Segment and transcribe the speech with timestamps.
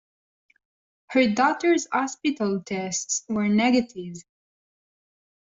[1.11, 4.15] Her daughter's hospital tests were negative.